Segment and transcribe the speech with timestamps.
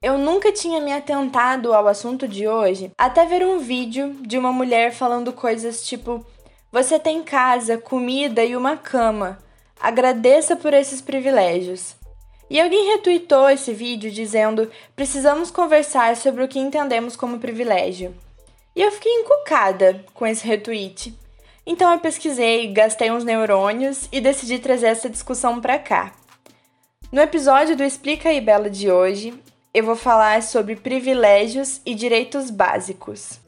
[0.00, 4.52] Eu nunca tinha me atentado ao assunto de hoje até ver um vídeo de uma
[4.52, 6.24] mulher falando coisas tipo:
[6.70, 9.40] Você tem casa, comida e uma cama.
[9.80, 11.96] Agradeça por esses privilégios.
[12.48, 18.14] E alguém retweetou esse vídeo dizendo: Precisamos conversar sobre o que entendemos como privilégio.
[18.76, 21.12] E eu fiquei encucada com esse retweet.
[21.66, 26.12] Então eu pesquisei, gastei uns neurônios e decidi trazer essa discussão para cá.
[27.10, 29.34] No episódio do Explica aí Bela de hoje,
[29.78, 33.38] eu vou falar sobre privilégios e direitos básicos.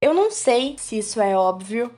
[0.00, 1.90] Eu não sei se isso é óbvio,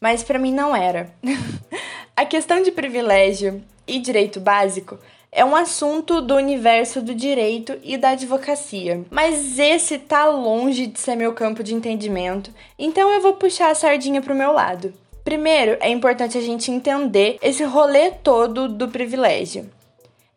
[0.00, 1.12] mas para mim não era.
[2.14, 7.96] A questão de privilégio e direito básico é um assunto do universo do direito e
[7.96, 9.04] da advocacia.
[9.10, 13.74] Mas esse tá longe de ser meu campo de entendimento, então eu vou puxar a
[13.74, 14.92] sardinha pro meu lado.
[15.24, 19.70] Primeiro, é importante a gente entender esse rolê todo do privilégio.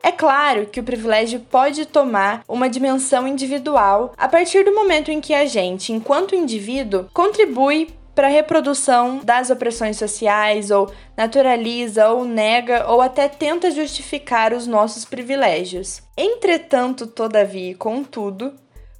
[0.03, 5.21] É claro que o privilégio pode tomar uma dimensão individual a partir do momento em
[5.21, 7.89] que a gente, enquanto indivíduo, contribui
[8.21, 14.67] para a reprodução das opressões sociais, ou naturaliza, ou nega, ou até tenta justificar os
[14.67, 16.03] nossos privilégios.
[16.15, 18.53] Entretanto, todavia e contudo,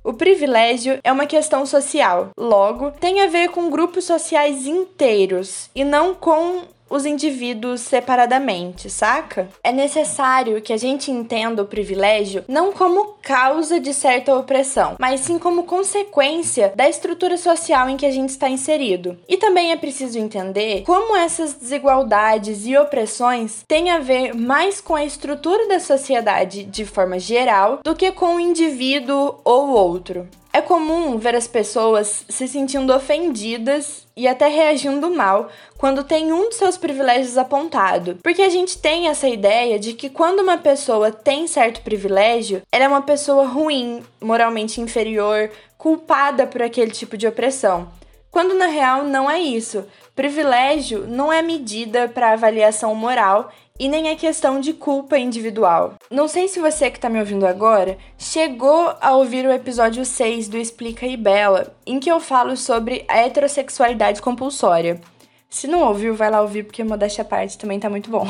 [0.04, 5.84] o privilégio é uma questão social, logo, tem a ver com grupos sociais inteiros e
[5.84, 9.48] não com os indivíduos separadamente, saca?
[9.64, 15.22] É necessário que a gente entenda o privilégio não como causa de certa opressão, mas
[15.22, 19.18] sim como consequência da estrutura social em que a gente está inserido.
[19.28, 24.96] E também é preciso entender como essas desigualdades e opressões têm a ver mais com
[24.96, 30.28] a estrutura da sociedade de forma geral do que com o indivíduo ou outro.
[30.54, 36.50] É comum ver as pessoas se sentindo ofendidas e até reagindo mal quando tem um
[36.50, 41.10] de seus privilégios apontado, porque a gente tem essa ideia de que quando uma pessoa
[41.10, 47.26] tem certo privilégio, ela é uma pessoa ruim, moralmente inferior, culpada por aquele tipo de
[47.28, 47.88] opressão.
[48.30, 49.86] Quando na real não é isso.
[50.16, 53.52] Privilégio não é medida para avaliação moral
[53.82, 55.96] e nem é questão de culpa individual.
[56.12, 60.50] Não sei se você que está me ouvindo agora chegou a ouvir o episódio 6
[60.50, 65.02] do Explica e Bela, em que eu falo sobre a heterossexualidade compulsória.
[65.50, 68.28] Se não ouviu, vai lá ouvir porque modéstia à parte também tá muito bom.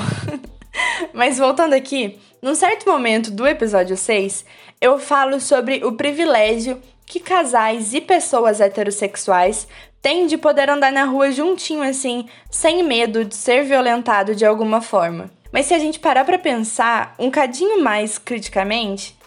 [1.12, 4.46] Mas voltando aqui, num certo momento do episódio 6,
[4.80, 9.68] eu falo sobre o privilégio que casais e pessoas heterossexuais
[10.02, 14.80] têm de poder andar na rua juntinho assim, sem medo de ser violentado de alguma
[14.80, 15.30] forma.
[15.52, 19.18] Mas se a gente parar para pensar um cadinho mais criticamente,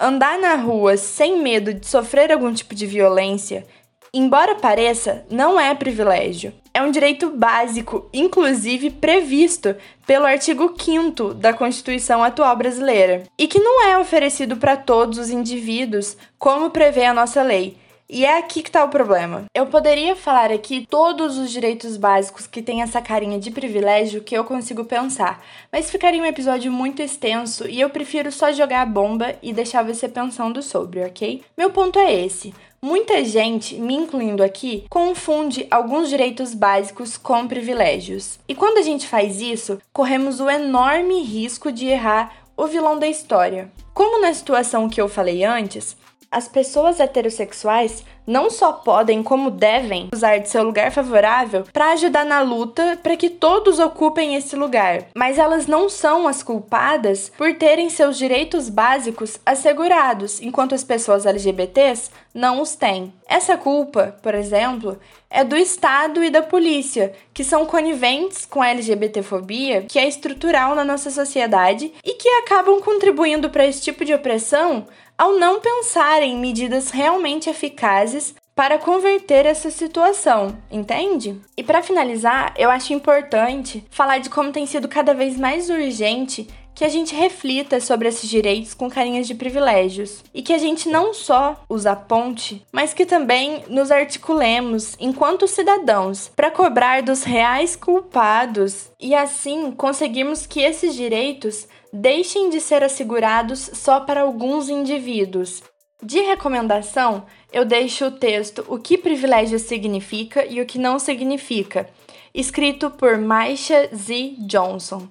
[0.00, 3.66] andar na rua sem medo de sofrer algum tipo de violência,
[4.14, 6.52] embora pareça, não é privilégio.
[6.74, 9.76] É um direito básico, inclusive previsto
[10.06, 15.30] pelo artigo 5 da Constituição atual brasileira, e que não é oferecido para todos os
[15.30, 17.76] indivíduos, como prevê a nossa lei,
[18.12, 19.46] e é aqui que tá o problema.
[19.54, 24.36] Eu poderia falar aqui todos os direitos básicos que têm essa carinha de privilégio que
[24.36, 25.42] eu consigo pensar,
[25.72, 29.82] mas ficaria um episódio muito extenso e eu prefiro só jogar a bomba e deixar
[29.82, 31.42] você pensando sobre, ok?
[31.56, 32.54] Meu ponto é esse.
[32.82, 38.38] Muita gente, me incluindo aqui, confunde alguns direitos básicos com privilégios.
[38.46, 43.06] E quando a gente faz isso, corremos o enorme risco de errar o vilão da
[43.06, 43.72] história.
[43.94, 45.96] Como na situação que eu falei antes,
[46.32, 52.24] as pessoas heterossexuais não só podem, como devem, usar de seu lugar favorável para ajudar
[52.24, 57.54] na luta para que todos ocupem esse lugar, mas elas não são as culpadas por
[57.54, 63.12] terem seus direitos básicos assegurados, enquanto as pessoas LGBTs não os têm.
[63.32, 65.00] Essa culpa, por exemplo,
[65.30, 70.74] é do Estado e da polícia, que são coniventes com a LGBTfobia, que é estrutural
[70.74, 76.22] na nossa sociedade e que acabam contribuindo para esse tipo de opressão ao não pensar
[76.22, 81.40] em medidas realmente eficazes para converter essa situação, entende?
[81.56, 86.46] E para finalizar, eu acho importante falar de como tem sido cada vez mais urgente
[86.74, 90.88] que a gente reflita sobre esses direitos com carinhas de privilégios e que a gente
[90.88, 97.22] não só usa a ponte, mas que também nos articulemos enquanto cidadãos para cobrar dos
[97.22, 104.68] reais culpados e assim conseguirmos que esses direitos deixem de ser assegurados só para alguns
[104.68, 105.62] indivíduos.
[106.02, 111.88] De recomendação, eu deixo o texto O que privilégio significa e o que não significa,
[112.34, 114.34] escrito por Maisha Z.
[114.40, 115.06] Johnson.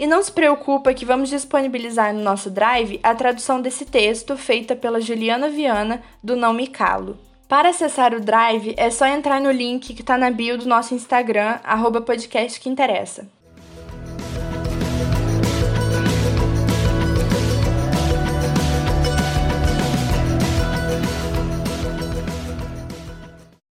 [0.00, 4.74] E não se preocupa que vamos disponibilizar no nosso Drive a tradução desse texto feita
[4.74, 7.18] pela Juliana Viana do Não Me Calo.
[7.46, 10.94] Para acessar o Drive, é só entrar no link que está na bio do nosso
[10.94, 13.28] Instagram, arroba podcast que interessa.